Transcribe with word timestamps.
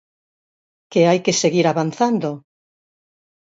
¿Que 0.91 1.01
hai 1.09 1.19
que 1.25 1.39
seguir 1.41 1.65
avanzando? 1.67 2.29